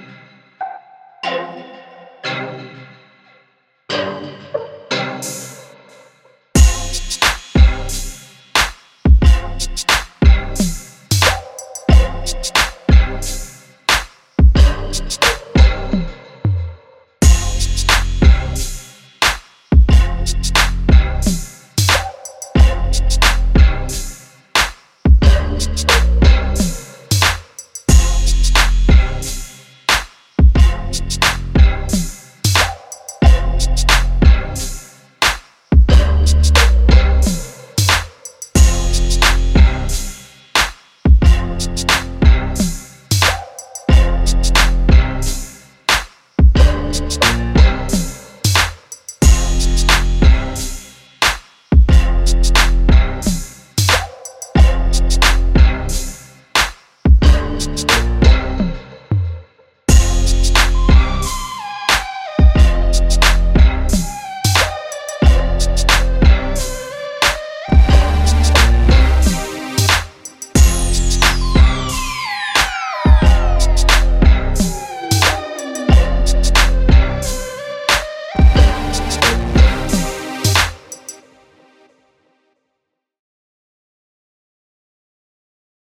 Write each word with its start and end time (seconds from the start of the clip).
Bye. 0.00 0.33